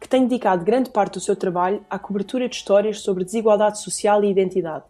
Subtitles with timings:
[0.00, 4.24] que tem dedicado grande parte do seu trabalho à cobertura de histórias sobre desigualdade social
[4.24, 4.84] e identidade.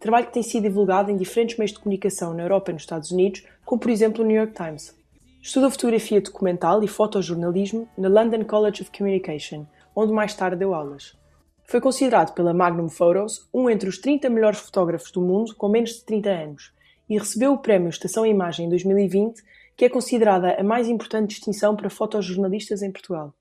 [0.00, 3.10] Trabalho que tem sido divulgado em diferentes meios de comunicação na Europa e nos Estados
[3.10, 4.94] Unidos, como por exemplo o New York Times.
[5.40, 11.16] Estuda fotografia documental e fotojornalismo na London College of Communication, onde mais tarde deu aulas.
[11.64, 15.90] Foi considerado pela Magnum Photos um entre os 30 melhores fotógrafos do mundo com menos
[15.90, 16.72] de 30 anos
[17.08, 19.40] e recebeu o prémio Estação Imagem 2020,
[19.76, 23.32] que é considerada a mais importante distinção para fotojornalistas em Portugal.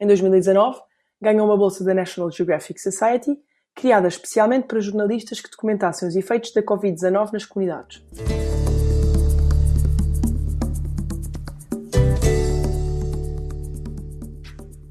[0.00, 0.78] Em 2019,
[1.20, 3.36] ganhou uma bolsa da National Geographic Society,
[3.74, 8.00] criada especialmente para jornalistas que documentassem os efeitos da Covid-19 nas comunidades.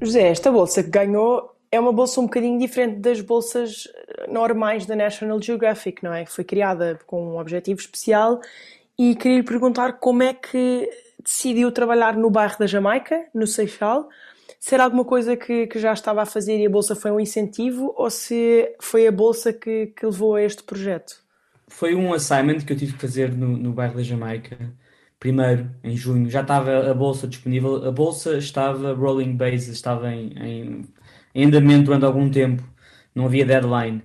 [0.02, 3.88] José, esta bolsa que ganhou é uma bolsa um bocadinho diferente das bolsas
[4.28, 6.26] normais da National Geographic, não é?
[6.26, 8.40] Foi criada com um objetivo especial
[8.98, 10.86] e queria lhe perguntar como é que
[11.24, 14.08] decidiu trabalhar no bairro da Jamaica, no Seixal,
[14.58, 17.20] se era alguma coisa que, que já estava a fazer e a bolsa foi um
[17.20, 21.16] incentivo ou se foi a bolsa que, que levou a este projeto?
[21.68, 24.56] Foi um assignment que eu tive que fazer no, no bairro da Jamaica,
[25.20, 26.28] primeiro, em junho.
[26.30, 30.84] Já estava a bolsa disponível, a bolsa estava rolling base, estava em, em,
[31.34, 32.62] em andamento durante algum tempo,
[33.14, 34.02] não havia deadline.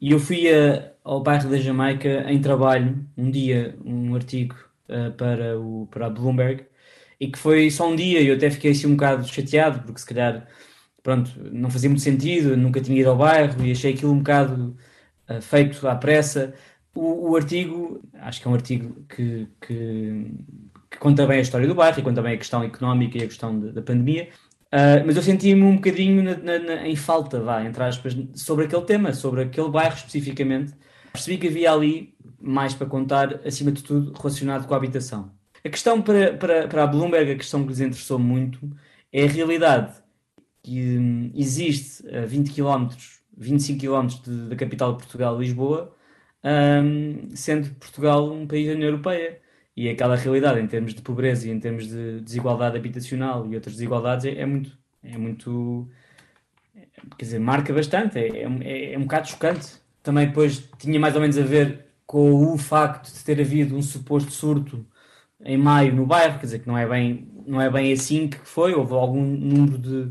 [0.00, 4.56] E eu fui a, ao bairro da Jamaica em trabalho, um dia, um artigo
[4.88, 6.66] uh, para, o, para a Bloomberg,
[7.24, 10.00] e que foi só um dia e eu até fiquei assim um bocado chateado, porque
[10.00, 10.46] se calhar,
[11.02, 14.76] pronto, não fazia muito sentido, nunca tinha ido ao bairro e achei aquilo um bocado
[15.28, 16.54] uh, feito à pressa.
[16.94, 20.30] O, o, artigo, acho que é um artigo que, que,
[20.90, 23.26] que, conta bem a história do bairro e conta bem a questão económica e a
[23.26, 24.28] questão de, da pandemia,
[24.66, 28.66] uh, mas eu senti-me um bocadinho na, na, na, em falta, vá, entre aspas, sobre
[28.66, 30.74] aquele tema, sobre aquele bairro especificamente.
[31.12, 35.32] Percebi que havia ali mais para contar, acima de tudo, relacionado com a habitação.
[35.64, 38.70] A questão para, para, para a Bloomberg, a questão que lhes interessou muito,
[39.12, 39.94] é a realidade
[40.62, 42.88] que hum, existe a 20 km,
[43.36, 45.96] 25 km da capital de Portugal, Lisboa,
[46.44, 49.40] um, sendo Portugal um país da União Europeia.
[49.76, 53.74] E aquela realidade em termos de pobreza e em termos de desigualdade habitacional e outras
[53.74, 55.88] desigualdades é, é muito, é muito,
[57.18, 59.80] quer dizer, marca bastante, é, é, é um bocado chocante.
[60.02, 63.82] Também depois tinha mais ou menos a ver com o facto de ter havido um
[63.82, 64.86] suposto surto
[65.42, 68.38] em maio no bairro, quer dizer que não é bem, não é bem assim que
[68.38, 70.06] foi, houve algum número de,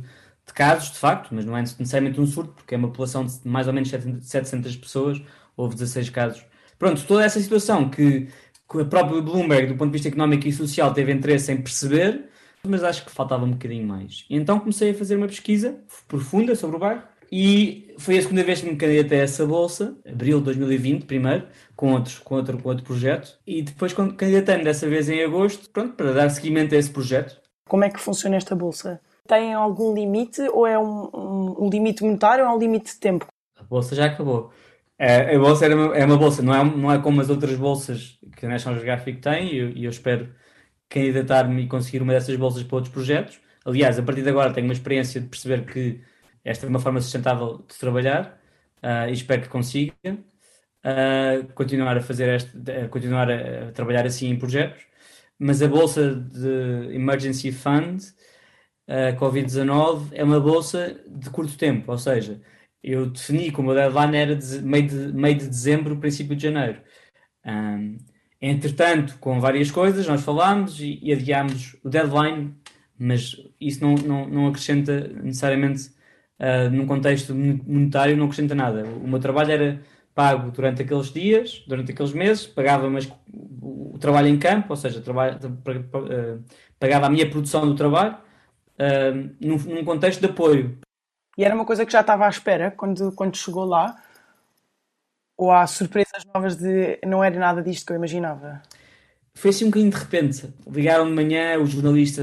[0.46, 3.40] de casos, de facto, mas não é necessariamente um surto, porque é uma população de
[3.46, 5.22] mais ou menos 700 pessoas,
[5.56, 6.46] houve 16 casos.
[6.78, 8.28] Pronto, toda essa situação que,
[8.70, 12.30] que a própria Bloomberg, do ponto de vista económico e social, teve interesse em perceber,
[12.66, 14.26] mas acho que faltava um bocadinho mais.
[14.30, 17.04] E então comecei a fazer uma pesquisa profunda sobre o bairro,
[17.36, 21.48] e foi a segunda vez que me candidatei a essa bolsa, abril de 2020, primeiro,
[21.76, 23.40] com, outros, com, outro, com outro projeto.
[23.48, 27.42] E depois candidatei-me dessa vez em agosto, pronto, para dar seguimento a esse projeto.
[27.68, 29.02] Como é que funciona esta bolsa?
[29.28, 33.00] Tem algum limite ou é um, um, um limite monetário ou é um limite de
[33.00, 33.26] tempo?
[33.58, 34.52] A bolsa já acabou.
[35.00, 37.56] É, a bolsa era uma, é uma bolsa, não é, não é como as outras
[37.56, 40.30] bolsas que a National Geographic tem, e eu, eu espero
[40.88, 43.42] candidatar-me e conseguir uma dessas bolsas para outros projetos.
[43.66, 46.13] Aliás, a partir de agora tenho uma experiência de perceber que
[46.44, 48.40] esta é uma forma sustentável de trabalhar
[48.84, 52.52] uh, e espero que consiga uh, continuar a fazer este,
[52.90, 54.86] continuar a, trabalhar assim em projetos.
[55.40, 58.02] Mas a bolsa de Emergency Fund
[58.88, 62.42] uh, Covid-19 é uma bolsa de curto tempo, ou seja,
[62.84, 66.82] eu defini como a deadline era de meio, de meio de dezembro, princípio de janeiro.
[67.46, 67.98] Um,
[68.42, 72.54] entretanto, com várias coisas, nós falámos e, e adiámos o deadline,
[72.98, 75.92] mas isso não, não, não acrescenta necessariamente
[76.44, 78.84] uh, num contexto monetário não acrescenta nada.
[78.84, 79.82] O meu trabalho era
[80.14, 83.12] pago durante aqueles dias, durante aqueles meses, pagava mas
[83.62, 86.44] o, trabalho em campo, ou seja, trabalho, uh,
[86.78, 88.18] pagava a minha produção do trabalho
[88.78, 90.78] uh, num, num, contexto de apoio.
[91.38, 94.00] E era uma coisa que já estava à espera quando, quando chegou lá?
[95.36, 98.62] Ou há surpresas novas de não era nada disto que eu imaginava?
[99.34, 100.48] Foi assim um bocadinho de repente.
[100.70, 102.22] Ligaram de manhã, o jornalista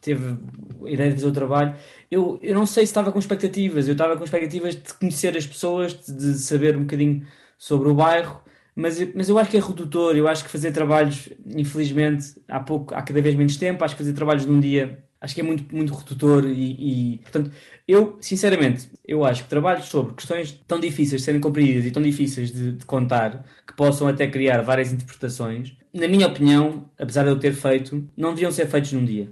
[0.00, 0.36] teve
[0.84, 1.74] a ideia de fazer o trabalho.
[2.10, 5.46] Eu, eu não sei se estava com expectativas, eu estava com expectativas de conhecer as
[5.46, 7.26] pessoas, de, saber um bocadinho
[7.58, 8.40] sobre o bairro,
[8.74, 12.94] mas, mas eu acho que é redutor, eu acho que fazer trabalhos, infelizmente, há pouco,
[12.94, 15.74] há cada vez menos tempo, acho que fazer trabalhos num dia acho que é muito,
[15.74, 17.50] muito redutor e, e, portanto,
[17.86, 22.02] eu, sinceramente, eu acho que trabalhos sobre questões tão difíceis de serem compreendidas e tão
[22.02, 27.30] difíceis de, de, contar, que possam até criar várias interpretações, na minha opinião, apesar de
[27.30, 29.30] eu ter feito, não deviam ser feitos num dia.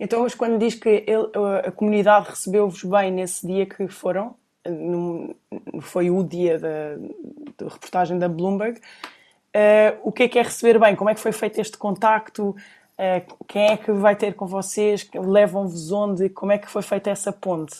[0.00, 1.28] Então, mas quando diz que ele,
[1.64, 4.34] a comunidade recebeu-vos bem nesse dia que foram,
[4.66, 5.34] no,
[5.80, 6.96] foi o dia da,
[7.58, 10.94] da reportagem da Bloomberg, uh, o que é que é receber bem?
[10.94, 12.54] Como é que foi feito este contacto?
[12.98, 15.08] Uh, quem é que vai ter com vocês?
[15.14, 16.28] Levam-vos onde?
[16.28, 17.76] Como é que foi feita essa ponte?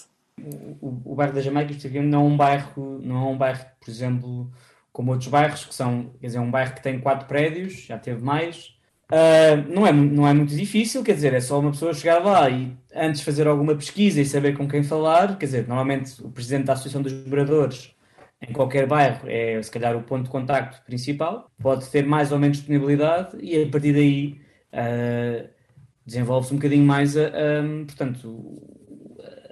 [0.81, 4.49] O, o bairro da Jamaica não é um bairro, não é um bairro, por exemplo,
[4.93, 8.23] como outros bairros que são, quer dizer, um bairro que tem quatro prédios, já teve
[8.23, 8.77] mais.
[9.11, 12.49] Uh, não, é, não é muito difícil, quer dizer, é só uma pessoa chegar lá
[12.49, 15.37] e antes fazer alguma pesquisa e saber com quem falar.
[15.37, 17.93] Quer dizer, normalmente o presidente da Associação dos Moradores
[18.41, 22.39] em qualquer bairro é se calhar o ponto de contacto principal, pode ter mais ou
[22.39, 24.41] menos disponibilidade e a partir daí
[24.73, 25.49] uh,
[26.05, 27.31] desenvolve-se um bocadinho mais a, a,
[27.87, 28.63] portanto,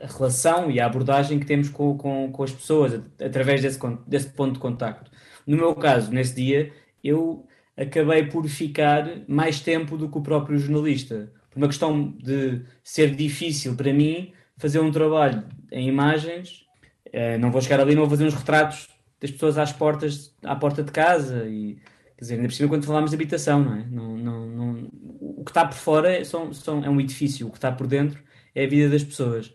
[0.03, 4.29] a relação e a abordagem que temos com, com, com as pessoas através desse, desse
[4.31, 5.11] ponto de contacto.
[5.47, 6.73] No meu caso, nesse dia,
[7.03, 7.47] eu
[7.77, 11.31] acabei por ficar mais tempo do que o próprio jornalista.
[11.51, 16.67] Por uma questão de ser difícil para mim fazer um trabalho em imagens,
[17.09, 18.89] uh, não vou chegar ali não vou fazer uns retratos
[19.21, 21.79] das pessoas às portas, à porta de casa e
[22.17, 23.85] quer dizer, ainda por cima quando falamos de habitação, não é?
[23.91, 24.89] Não, não, não,
[25.21, 27.87] o que está por fora é, são, são, é um edifício, o que está por
[27.87, 28.19] dentro
[28.55, 29.49] é a vida das pessoas.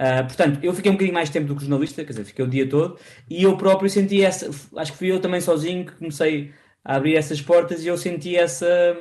[0.00, 2.48] Uh, portanto, eu fiquei um bocadinho mais tempo do que jornalista, quer dizer, fiquei o
[2.48, 6.52] dia todo, e eu próprio senti essa, acho que fui eu também sozinho que comecei
[6.84, 8.96] a abrir essas portas e eu senti essa,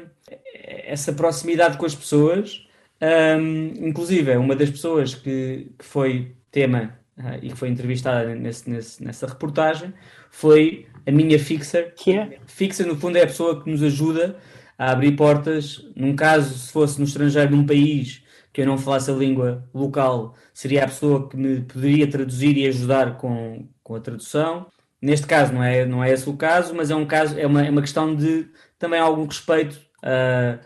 [0.85, 2.67] essa proximidade com as pessoas.
[3.01, 8.69] Um, inclusive, uma das pessoas que, que foi tema uh, e que foi entrevistada nesse,
[8.69, 9.93] nesse, nessa reportagem
[10.29, 11.93] foi a minha fixer.
[11.95, 12.39] Que é?
[12.45, 14.37] Fixer, no fundo, é a pessoa que nos ajuda
[14.77, 15.85] a abrir portas.
[15.95, 18.23] Num caso, se fosse no estrangeiro, num país
[18.53, 22.67] que eu não falasse a língua local, seria a pessoa que me poderia traduzir e
[22.67, 24.67] ajudar com, com a tradução.
[24.99, 27.63] Neste caso não é, não é esse o caso, mas é um caso, é uma,
[27.63, 28.49] é uma questão de
[28.79, 30.57] também algum respeito a,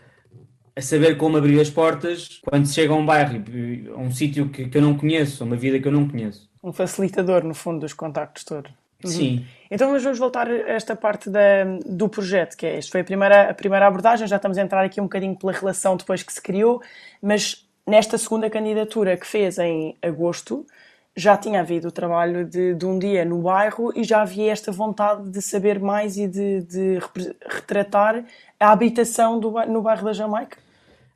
[0.74, 3.42] a saber como abrir as portas quando se chega a um bairro,
[3.94, 6.50] a um sítio que, que eu não conheço, a uma vida que eu não conheço.
[6.62, 8.70] Um facilitador, no fundo, dos contactos todos.
[9.04, 9.10] Uhum.
[9.10, 9.46] Sim.
[9.70, 13.04] Então, mas vamos voltar a esta parte da, do projeto, que é, isto foi a
[13.04, 16.32] primeira, a primeira abordagem, já estamos a entrar aqui um bocadinho pela relação depois que
[16.32, 16.80] se criou,
[17.20, 20.64] mas nesta segunda candidatura que fez em agosto,
[21.16, 24.72] já tinha havido o trabalho de, de, um dia no bairro e já havia esta
[24.72, 26.98] vontade de saber mais e de, de
[27.46, 28.24] retratar
[28.58, 30.58] a habitação do, no bairro da Jamaica?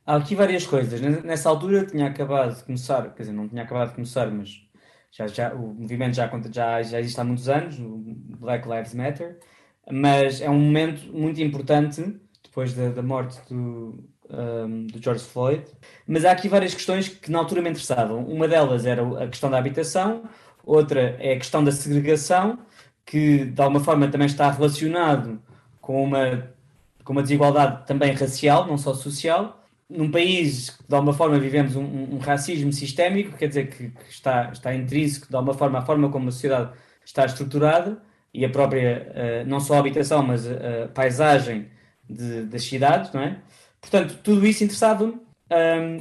[0.06, 1.00] Há aqui várias coisas.
[1.00, 4.62] Nessa altura tinha acabado de começar, quer dizer, não tinha acabado de começar, mas
[5.10, 8.04] já, já, o movimento já, já, já existe há muitos anos, o
[8.38, 9.38] Black Lives Matter,
[9.90, 15.64] mas é um momento muito importante depois da, da morte do, um, do George Floyd.
[16.06, 18.24] Mas há aqui várias questões que na altura me interessavam.
[18.26, 20.22] Uma delas era a questão da habitação,
[20.64, 22.60] outra é a questão da segregação,
[23.04, 25.42] que de alguma forma também está relacionado
[25.80, 26.48] com uma,
[27.02, 29.65] com uma desigualdade também racial, não só social.
[29.88, 34.10] Num país que de alguma forma vivemos um, um racismo sistémico, quer dizer que, que,
[34.10, 36.72] está, está intrínseco de alguma forma a forma como a sociedade
[37.04, 38.02] está estruturada
[38.34, 41.68] e a própria, uh, não só a habitação, mas a, a paisagem
[42.08, 43.38] de, das cidades, não é?
[43.80, 45.20] Portanto, tudo isso interessava-me.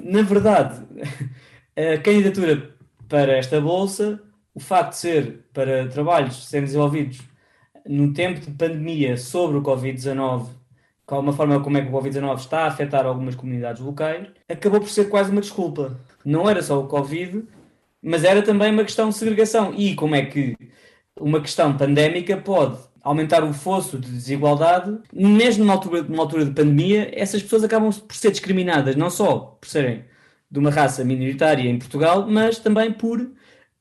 [0.03, 0.83] Na verdade,
[1.77, 2.75] a candidatura
[3.07, 4.19] para esta bolsa,
[4.53, 7.21] o facto de ser para trabalhos serem desenvolvidos
[7.85, 10.49] no tempo de pandemia sobre o Covid-19,
[11.05, 14.79] com uma forma como é que o Covid-19 está a afetar algumas comunidades locais, acabou
[14.79, 15.99] por ser quase uma desculpa.
[16.23, 17.43] Não era só o Covid,
[18.01, 19.73] mas era também uma questão de segregação.
[19.75, 20.55] E como é que
[21.19, 26.51] uma questão pandémica pode aumentar o fosso de desigualdade, mesmo numa altura, numa altura de
[26.51, 30.03] pandemia, essas pessoas acabam por ser discriminadas, não só por serem
[30.49, 33.19] de uma raça minoritária em Portugal, mas também por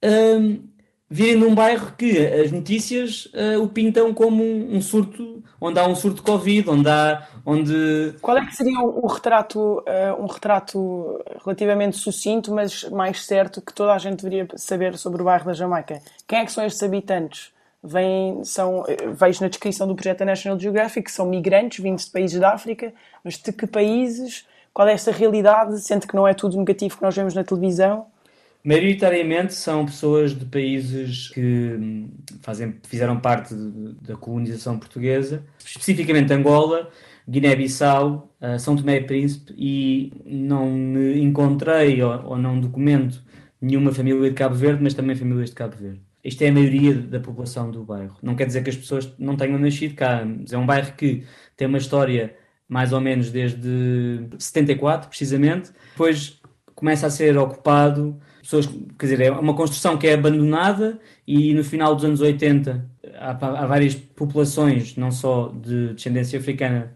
[0.04, 0.69] um,
[1.14, 5.87] virem num bairro que as notícias uh, o pintam como um, um, surto, onde há
[5.87, 7.28] um surto de Covid, onde há.
[7.47, 8.16] Onde...
[8.21, 13.73] Qual é que seria um, retrato, uh, um retrato relativamente sucinto, mas mais certo, que
[13.73, 16.02] toda a gente deveria saber sobre o bairro da Jamaica?
[16.26, 17.54] Quem é que são estes habitantes?
[17.87, 22.11] vêm, são, vejo na descrição do projeto da National Geographic que são migrantes vindos de
[22.11, 24.47] países da África, mas de que países?
[24.73, 25.78] Qual é esta realidade?
[25.80, 28.06] Sente que não é tudo negativo que nós vemos na televisão?
[28.64, 36.33] Maioritariamente são pessoas de países que hum, fazem, fizeram parte de, da colonização portuguesa, especificamente
[36.33, 36.90] Angola,
[37.28, 43.23] Guiné-Bissau, uh, São Tomé e Príncipe, e não me encontrei ou, ou não documento
[43.61, 46.00] nenhuma família de Cabo Verde, mas também famílias de Cabo Verde.
[46.25, 48.16] Isto é a maioria da população do bairro.
[48.23, 51.25] Não quer dizer que as pessoas não tenham nascido cá, mas é um bairro que
[51.54, 52.35] tem uma história
[52.66, 55.71] mais ou menos desde 74, precisamente.
[55.92, 56.40] Depois
[56.75, 58.66] começa a ser ocupado, pessoas,
[58.98, 63.30] quer dizer, é uma construção que é abandonada e no final dos anos 80 há,
[63.30, 66.94] há várias populações, não só de descendência africana,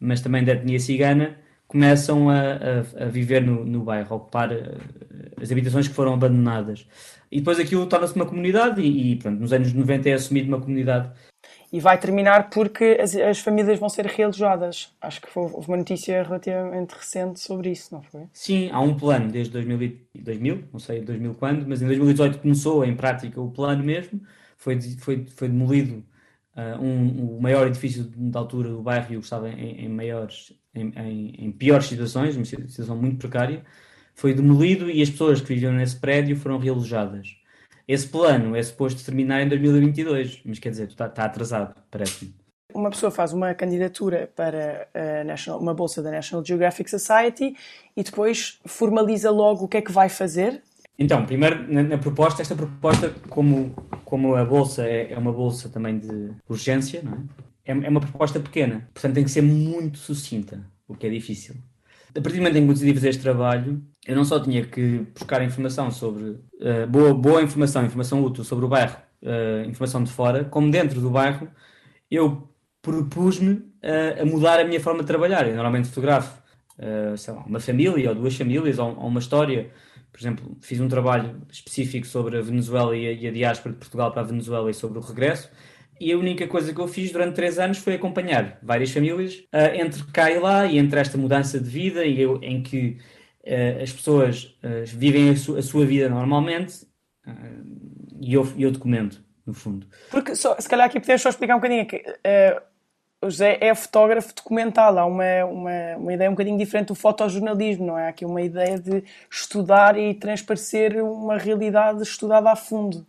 [0.00, 1.36] mas também da etnia cigana,
[1.68, 4.76] começam a, a, a viver no, no bairro, ocupar eh,
[5.40, 6.86] as habitações que foram abandonadas.
[7.30, 10.60] E depois aquilo torna-se uma comunidade e, e pronto, nos anos 90 é assumido uma
[10.60, 11.10] comunidade
[11.72, 14.92] e vai terminar porque as, as, famílias vão ser realojadas.
[15.00, 18.22] Acho que houve uma notícia relativamente recente sobre isso, não foi?
[18.32, 22.84] Sim, há um plano desde 2000, 2000 não sei 2000 quando, mas em 2018 começou
[22.84, 24.20] em prática o plano mesmo.
[24.56, 26.04] Foi, foi, foi demolido
[26.56, 31.46] uh, um, o maior edifício de altura do bairro estava em, em maiores, em, em,
[31.46, 33.62] em, piores situações, uma situação muito precária.
[34.14, 37.28] Foi demolido e as pessoas que viviam nesse prédio foram realojadas.
[37.88, 42.34] Esse plano é suposto terminar em 2022, mas quer dizer, está, está atrasado, parece-me.
[42.74, 44.86] Uma pessoa faz uma candidatura para
[45.24, 47.56] National, uma bolsa da National Geographic Society
[47.96, 50.62] e depois formaliza logo o que é que vai fazer?
[50.98, 53.70] Então, primeiro, na, na proposta, esta proposta, como,
[54.04, 57.26] como a bolsa é, é, uma bolsa também de urgência, não
[57.64, 57.72] é?
[57.72, 57.86] é?
[57.86, 61.54] É uma proposta pequena, portanto tem que ser muito sucinta, o que é difícil.
[62.16, 65.06] A partir do momento em que decidi fazer este trabalho, eu não só tinha que
[65.14, 70.10] buscar informação sobre uh, boa, boa informação, informação útil sobre o bairro, uh, informação de
[70.10, 71.48] fora, como dentro do bairro,
[72.10, 72.48] eu
[72.80, 75.46] propus-me uh, a mudar a minha forma de trabalhar.
[75.46, 76.42] Eu normalmente fotografo
[76.78, 79.70] lá, uma família ou duas famílias ou, ou, uma história.
[80.10, 83.78] Por exemplo, fiz um trabalho específico sobre a Venezuela e a, e a diáspora de
[83.78, 85.50] Portugal para a Venezuela e sobre o regresso
[86.00, 89.74] e a única coisa que eu fiz durante três anos foi acompanhar várias famílias uh,
[89.74, 92.98] entre cá e lá e entre esta mudança de vida e eu, em que
[93.44, 96.86] uh, as pessoas uh, vivem a, su a, sua vida normalmente
[98.20, 99.86] e eu, eu documento, no fundo.
[100.10, 102.02] Porque, só, se calhar aqui podemos só explicar um bocadinho que
[103.20, 107.86] o José é fotógrafo documental, há uma, uma, uma ideia um bocadinho diferente do fotojornalismo,
[107.86, 108.06] não é?
[108.06, 113.06] Há aqui uma ideia de estudar e transparecer uma realidade estudada a fundo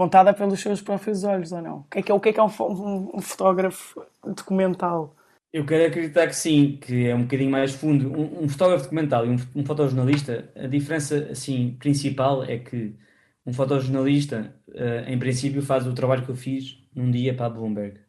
[0.00, 1.76] contada pelos seus próprios olhos, ou não?
[1.80, 5.14] O que é que é, o que é, que é um, um, um, fotógrafo documental?
[5.52, 8.10] Eu quero acreditar que sim, que é um bocadinho mais fundo.
[8.10, 12.96] Um, um fotógrafo documental e um, um fotojornalista, a diferença assim, principal é que
[13.44, 17.50] um fotojornalista, uh, em princípio, faz o trabalho que eu fiz num dia para a
[17.50, 18.00] Bloomberg.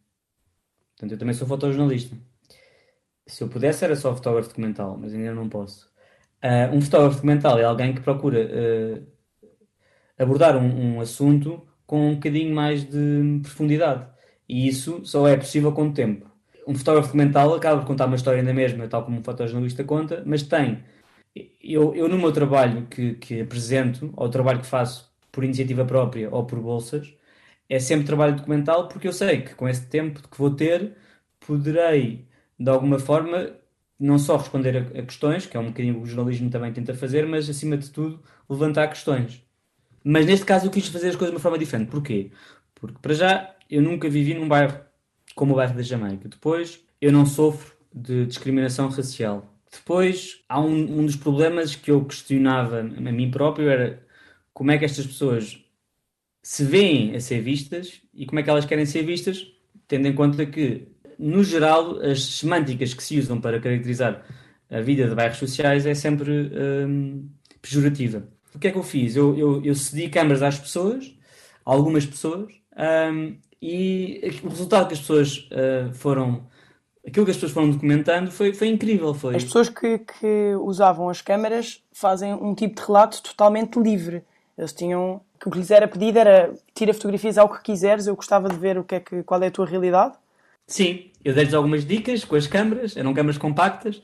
[0.95, 2.15] Portanto, eu também sou fotojornalista.
[3.27, 5.91] Se eu pudesse, era só fotógrafo documental, mas ainda não posso.
[6.41, 9.07] Uh, um fotógrafo documental é alguém que procura uh,
[10.17, 14.07] abordar um, um assunto com um bocadinho mais de profundidade.
[14.47, 16.25] E isso só é possível com o tempo.
[16.67, 20.23] Um fotógrafo documental acaba por contar uma história na mesma, tal como um fotojornalista conta,
[20.25, 20.83] mas tem.
[21.61, 25.85] Eu, eu no meu trabalho que, que apresento, ou o trabalho que faço por iniciativa
[25.85, 27.13] própria ou por bolsas,
[27.69, 30.95] é sempre trabalho documental porque eu sei que com esse tempo que vou ter,
[31.39, 32.27] poderei,
[32.59, 33.53] de alguma forma,
[33.99, 37.25] não só responder a, a questões, que é um bocadinho o jornalismo também tenta fazer,
[37.27, 39.45] mas acima de tudo levantar questões.
[40.03, 41.89] Mas neste caso eu quis fazer as coisas de uma forma diferente.
[41.89, 42.31] Porquê?
[42.75, 44.79] Porque para já eu nunca vivi num bairro
[45.35, 46.27] como o bairro da Jamaica.
[46.27, 49.47] Depois eu não sofro de discriminação racial.
[49.71, 54.05] Depois há um, um dos problemas que eu questionava a mim próprio era
[54.53, 55.63] como é que estas pessoas
[56.43, 59.47] se veem a ser vistas e como é que elas querem ser vistas,
[59.87, 64.25] tendo em conta que, no geral, as semânticas que se usam para caracterizar
[64.69, 66.51] a vida de bairros sociais é sempre
[66.85, 67.29] hum,
[67.61, 69.15] pejorativa o que é que eu fiz?
[69.15, 71.13] Eu, eu, eu cedi câmaras às pessoas,
[71.63, 76.49] algumas pessoas, um, e o resultado que as pessoas uh, foram.
[77.05, 79.13] Aquilo que as pessoas foram documentando foi, foi incrível.
[79.13, 79.35] Foi...
[79.35, 84.23] As pessoas que, que usavam as câmaras fazem um tipo de relato totalmente livre.
[84.57, 85.21] Eles tinham.
[85.43, 88.77] O que lhes era pedido era tira fotografias ao que quiseres, eu gostava de ver
[88.77, 90.13] o que é que, qual é a tua realidade.
[90.67, 94.03] Sim, eu dei-lhes algumas dicas com as câmaras, eram câmaras compactas,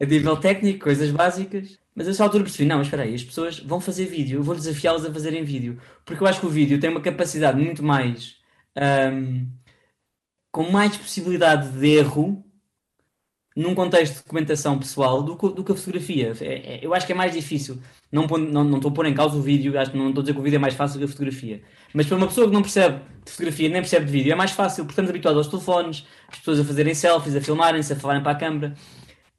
[0.00, 1.78] a nível técnico, coisas básicas.
[1.94, 4.54] Mas essa altura percebi, não, mas espera aí, as pessoas vão fazer vídeo, eu vou
[4.54, 5.80] desafiá-las a fazerem vídeo.
[6.04, 8.36] Porque eu acho que o vídeo tem uma capacidade muito mais.
[8.76, 9.48] Um,
[10.50, 12.44] com mais possibilidade de erro
[13.56, 16.32] num contexto de documentação pessoal do que, do que a fotografia.
[16.40, 17.80] É, é, eu acho que é mais difícil.
[18.10, 20.34] Não, não, não estou a pôr em causa o vídeo, acho não estou a dizer
[20.34, 21.62] que o vídeo é mais fácil que a fotografia.
[21.92, 24.50] Mas para uma pessoa que não percebe de fotografia nem percebe de vídeo, é mais
[24.50, 28.22] fácil, porque estamos habituados aos telefones, as pessoas a fazerem selfies, a filmarem-se, a falarem
[28.22, 28.74] para a câmera.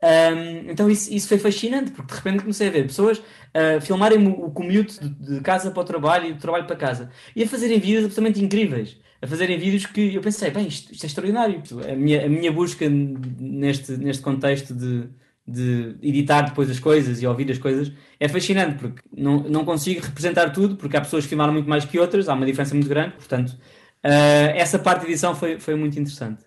[0.03, 3.21] Um, então isso, isso foi fascinante, porque de repente comecei a ver pessoas
[3.53, 7.09] a filmarem o, commute de, de, casa para o trabalho e do trabalho para casa
[7.35, 8.97] e a fazerem vídeos absolutamente incríveis.
[9.21, 11.63] A fazerem vídeos que eu pensei, bem, isto, isto é extraordinário.
[11.89, 15.09] A minha, a minha busca neste, neste contexto de,
[15.47, 20.01] de editar depois as coisas e ouvir as coisas é fascinante, porque não, não consigo
[20.01, 22.89] representar tudo, porque há pessoas que filmaram muito mais que outras, há uma diferença muito
[22.89, 26.44] grande, portanto, uh, essa parte de edição foi, foi muito interessante.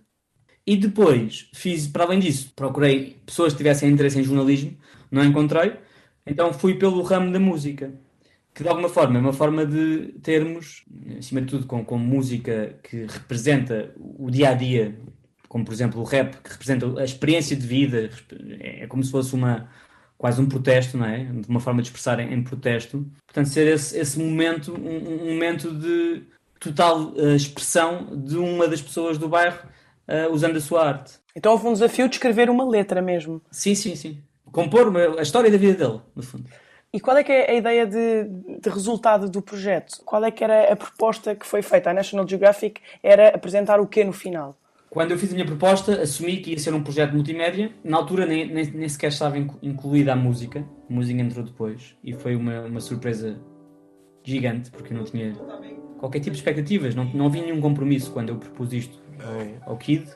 [0.69, 4.77] E depois fiz, para além disso, procurei pessoas que tivessem interesse em jornalismo,
[5.11, 5.73] não encontrei.
[6.27, 7.91] Então fui pelo ramo da música,
[8.55, 10.85] que de alguma forma é uma forma de termos,
[11.19, 14.95] acima de tudo, com, com música que representa o dia a dia,
[15.49, 18.11] como por exemplo o rap, que representa a experiência de vida,
[18.61, 19.71] é como se fosse uma
[20.19, 21.25] quase um protesto, não é?
[21.25, 23.11] De uma forma de expressar em, em protesto.
[23.27, 26.25] Portanto, ser esse, esse momento, um, um momento de
[26.61, 29.67] total uh, expressão de uma das pessoas do bairro
[30.09, 31.15] uh, usando a sua arte.
[31.37, 33.41] Então houve um desafio de escrever uma letra mesmo.
[33.51, 34.23] Sim, sim, sim.
[34.51, 36.49] Compor a história da vida dele, no fundo.
[36.93, 38.25] E qual é que é a ideia de,
[38.61, 39.99] de, resultado do projeto?
[40.07, 41.91] Qual é que era a proposta que foi feita?
[41.91, 44.59] A National Geographic era apresentar o quê no final?
[44.89, 47.71] Quando eu fiz a minha proposta, assumi que ia ser um projeto multimédia.
[47.85, 50.65] Na altura nem, nem, nem sequer estava incluída a música.
[50.89, 51.95] A música entrou depois.
[52.03, 53.39] E foi uma, uma surpresa
[54.25, 55.35] gigante, porque eu não tinha
[55.99, 56.95] qualquer tipo de expectativas.
[56.95, 60.07] Não, não havia nenhum compromisso quando eu propus isto ao, ao Kid,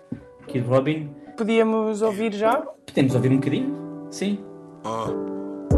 [0.47, 1.11] Kid Robin.
[1.37, 2.57] Podíamos ouvir já?
[2.87, 4.39] Podemos ouvir um bocadinho, sim.
[4.85, 5.33] Uh.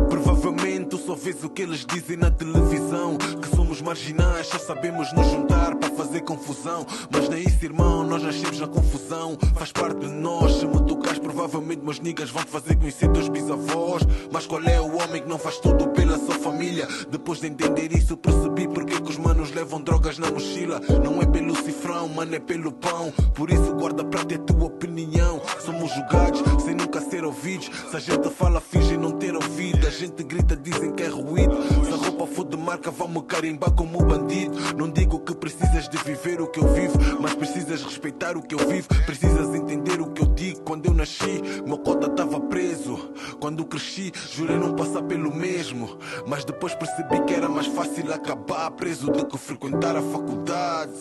[0.09, 3.17] Provavelmente tu só vês o que eles dizem na televisão.
[3.17, 6.87] Que somos marginais, só sabemos nos juntar para fazer confusão.
[7.11, 9.37] Mas nem isso, irmão, nós nascemos na confusão.
[9.57, 10.61] Faz parte de nós.
[10.61, 14.03] Se me tocas, provavelmente meus niggas vão fazer conhecer teus bisavós.
[14.31, 16.87] Mas qual é o homem que não faz tudo pela sua família?
[17.11, 20.81] Depois de entender isso, percebi porque que os manos levam drogas na mochila.
[21.03, 23.11] Não é pelo cifrão, mano, é pelo pão.
[23.35, 25.41] Por isso, guarda para ter tua opinião.
[25.65, 27.71] Somos julgados sem nunca ser ouvidos.
[27.91, 29.87] Se a gente fala, finge não ter ouvido.
[29.87, 31.57] A gente grita, dizem que é ruído.
[31.85, 34.57] Se a roupa for de marca, vão-me carimbar como bandido.
[34.77, 38.55] Não digo que precisas de viver o que eu vivo, mas precisas respeitar o que
[38.55, 38.89] eu vivo.
[39.07, 40.61] Precisas entender o que eu digo.
[40.61, 43.13] Quando eu nasci, meu cota estava preso.
[43.41, 45.99] Quando cresci, jurei não passar pelo mesmo.
[46.27, 50.93] Mas depois percebi que era mais fácil acabar preso do que frequentar a faculdade.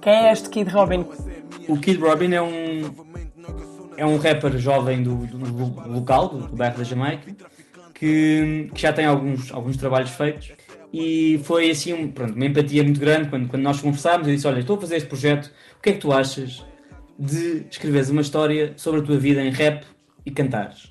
[0.00, 1.06] Quem é este Kid Robin?
[1.68, 3.06] O Kid Robin é um
[3.96, 7.34] é um rapper jovem do, do, do local, do, do bairro da Jamaica,
[7.94, 10.52] que, que, já tem alguns, alguns trabalhos feitos.
[10.98, 14.26] E foi assim um, pronto, uma empatia muito grande quando, quando nós conversámos.
[14.26, 16.64] Eu disse: Olha, estou a fazer este projeto, o que é que tu achas
[17.18, 19.84] de escreveres uma história sobre a tua vida em rap
[20.24, 20.90] e cantares?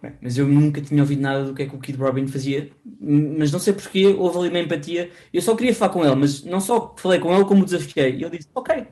[0.00, 2.70] Bem, mas eu nunca tinha ouvido nada do que é que o Kid Robin fazia,
[2.98, 5.10] mas não sei porque houve ali uma empatia.
[5.34, 8.16] Eu só queria falar com ele, mas não só falei com ele, como o desafiei.
[8.16, 8.86] E ele disse: Ok.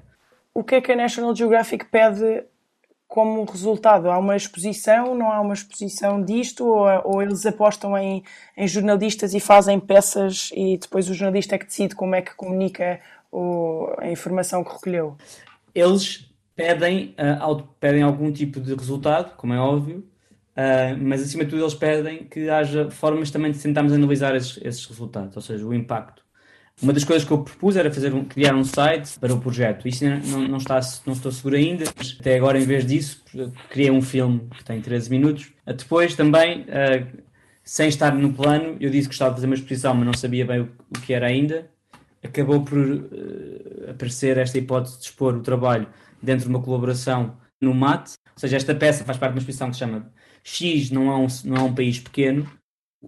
[0.52, 2.44] O que é que a National Geographic pede
[3.08, 4.10] como resultado?
[4.10, 8.22] Há uma exposição, não há uma exposição disto, ou, ou eles apostam em,
[8.56, 12.34] em, jornalistas e fazem peças e depois o jornalista é que decide como é que
[12.34, 15.16] comunica o, a informação que recolheu?
[15.74, 21.50] Eles pedem, uh, pedem algum tipo de resultado, como é óbvio, uh, mas acima de
[21.50, 25.64] tudo eles pedem que haja formas também de tentarmos analisar esses, esses resultados, ou seja,
[25.64, 26.25] o impacto.
[26.82, 29.88] Uma das coisas que eu propus era fazer um, criar um site para o projeto.
[29.88, 31.84] Isso não, não, está, não estou seguro ainda,
[32.20, 33.24] até agora, em vez disso,
[33.70, 35.52] criei um filme que tem 13 minutos.
[35.66, 37.22] Depois também, uh,
[37.64, 40.44] sem estar no plano, eu disse que gostava de fazer uma exposição, mas não sabia
[40.44, 41.70] bem o, o que era ainda.
[42.22, 45.86] Acabou por uh, aparecer esta hipótese de expor o trabalho
[46.22, 48.10] dentro de uma colaboração no MAT.
[48.34, 50.12] Ou seja, esta peça faz parte de uma exposição que se chama
[50.44, 52.46] X não é um, não é um país pequeno,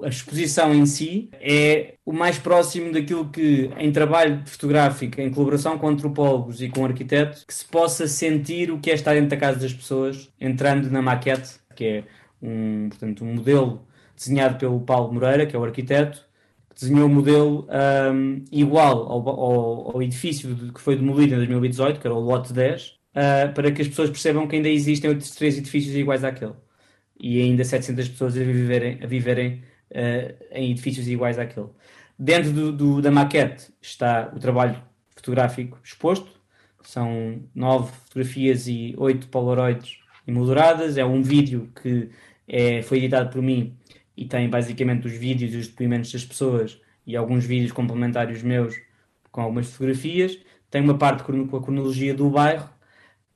[0.03, 5.79] a exposição em si é o mais próximo daquilo que, em trabalho fotográfico, em colaboração
[5.79, 9.37] com antropólogos e com arquitetos, que se possa sentir o que é estar dentro da
[9.37, 12.05] casa das pessoas, entrando na maquete, que é
[12.43, 16.27] um, portanto, um modelo desenhado pelo Paulo Moreira, que é o arquiteto,
[16.71, 17.69] que desenhou um modelo
[18.13, 22.53] um, igual ao, ao, ao, edifício que foi demolido em 2018, que era o lote
[22.53, 26.25] 10, uh, ah, para que as pessoas percebam que ainda existem outros três edifícios iguais
[26.25, 26.55] àquele.
[27.21, 29.63] E ainda 700 pessoas a viverem, a viverem
[30.53, 31.69] em edifícios iguais àquele.
[32.19, 34.83] Dentro do, do, da maquete está o trabalho
[35.15, 36.29] fotográfico exposto,
[36.83, 42.11] são nove fotografias e oito polaroids emolduradas, é um vídeo que
[42.47, 43.77] é, foi editado por mim
[44.17, 48.75] e tem basicamente os vídeos e os depoimentos das pessoas e alguns vídeos complementários meus
[49.31, 50.39] com algumas fotografias.
[50.71, 52.69] Tem uma parte com a cronologia do bairro,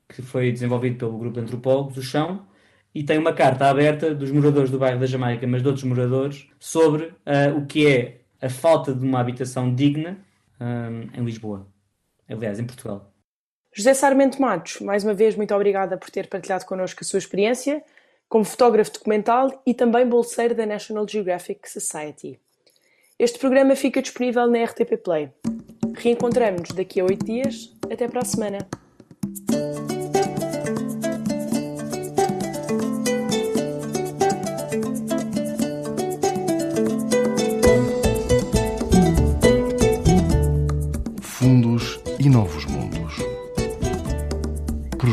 [0.08, 2.46] que foi desenvolvido pelo grupo de antropólogos, o Chão,
[2.94, 6.46] e tem uma carta aberta dos moradores do bairro da Jamaica, mas de outros moradores,
[6.58, 10.18] sobre uh, o que é a falta de uma habitação digna
[10.60, 11.66] um, em Lisboa.
[12.28, 13.12] Aliás, em Portugal.
[13.74, 17.82] José Sarmento Matos, mais uma vez, muito obrigada por ter partilhado connosco a sua experiência
[18.28, 22.40] como fotógrafo documental e também bolseiro da National Geographic Society.
[23.18, 25.30] Este programa fica disponível na RTP Play.
[25.94, 27.72] Reencontramos-nos daqui a oito dias.
[27.90, 28.58] Até para a semana.